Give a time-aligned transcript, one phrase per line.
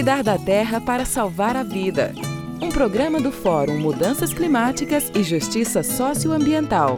[0.00, 2.14] Cuidar da terra para salvar a vida.
[2.58, 6.96] Um programa do Fórum Mudanças Climáticas e Justiça Socioambiental.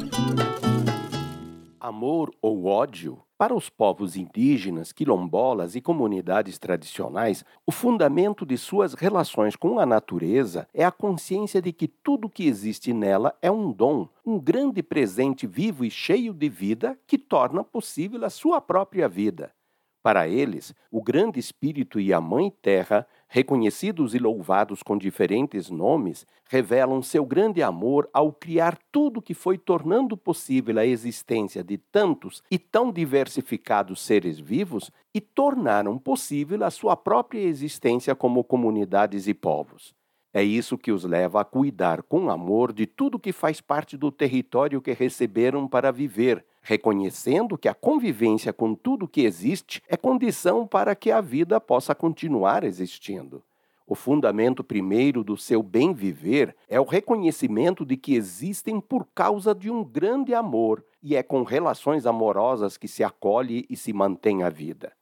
[1.81, 3.19] Amor ou ódio?
[3.37, 9.85] Para os povos indígenas, quilombolas e comunidades tradicionais, o fundamento de suas relações com a
[9.85, 14.81] natureza é a consciência de que tudo que existe nela é um dom, um grande
[14.81, 19.51] presente vivo e cheio de vida que torna possível a sua própria vida.
[20.03, 26.27] Para eles, o grande Espírito e a Mãe Terra, reconhecidos e louvados com diferentes nomes,
[26.51, 32.43] revelam seu grande amor ao criar tudo que foi tornando possível a existência de tantos
[32.51, 39.35] e tão diversificados seres vivos e tornaram possível a sua própria existência como comunidades e
[39.35, 39.95] povos.
[40.35, 44.11] É isso que os leva a cuidar com amor de tudo que faz parte do
[44.11, 50.67] território que receberam para viver, reconhecendo que a convivência com tudo que existe é condição
[50.67, 53.43] para que a vida possa continuar existindo.
[53.87, 59.55] O fundamento primeiro do seu bem viver é o reconhecimento de que existem por causa
[59.55, 64.45] de um grande amor, e é com relações amorosas que se acolhe e se mantém
[64.45, 64.93] a vida.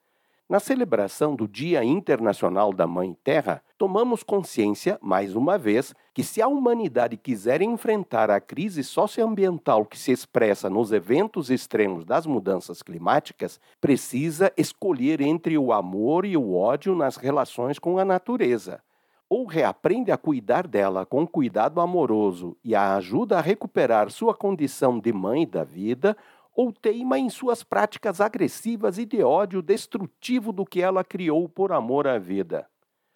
[0.51, 6.43] Na celebração do Dia Internacional da Mãe Terra, tomamos consciência, mais uma vez, que se
[6.43, 12.83] a humanidade quiser enfrentar a crise socioambiental que se expressa nos eventos extremos das mudanças
[12.83, 18.83] climáticas, precisa escolher entre o amor e o ódio nas relações com a natureza.
[19.29, 24.99] Ou reaprende a cuidar dela com cuidado amoroso e a ajuda a recuperar sua condição
[24.99, 26.17] de mãe da vida,
[26.55, 31.73] ou teima em suas práticas agressivas e de ódio destrutivo do que ela criou por
[31.73, 32.67] amor à vida.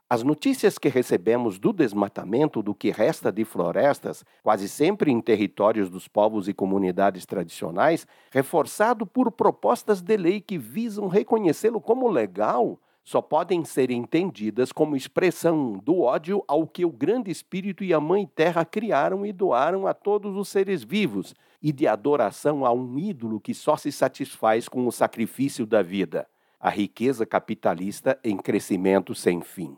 [0.09, 5.89] As notícias que recebemos do desmatamento do que resta de florestas, quase sempre em territórios
[5.89, 12.79] dos povos e comunidades tradicionais, reforçado por propostas de lei que visam reconhecê-lo como legal,
[13.05, 18.01] só podem ser entendidas como expressão do ódio ao que o grande Espírito e a
[18.01, 22.99] Mãe Terra criaram e doaram a todos os seres vivos, e de adoração a um
[22.99, 26.27] ídolo que só se satisfaz com o sacrifício da vida,
[26.59, 29.77] a riqueza capitalista em crescimento sem fim.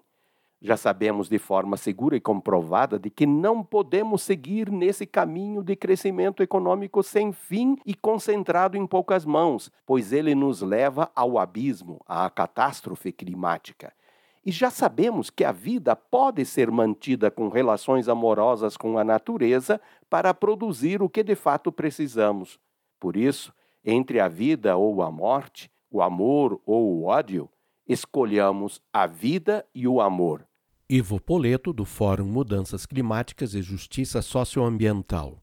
[0.60, 5.76] Já sabemos de forma segura e comprovada de que não podemos seguir nesse caminho de
[5.76, 12.00] crescimento econômico sem fim e concentrado em poucas mãos, pois ele nos leva ao abismo,
[12.06, 13.92] à catástrofe climática.
[14.46, 19.80] E já sabemos que a vida pode ser mantida com relações amorosas com a natureza
[20.08, 22.58] para produzir o que de fato precisamos.
[22.98, 23.52] Por isso,
[23.84, 27.50] entre a vida ou a morte, o amor ou o ódio,
[27.86, 30.46] escolhamos a vida e o amor.
[30.88, 35.42] Ivo Poleto, do Fórum Mudanças Climáticas e Justiça Socioambiental.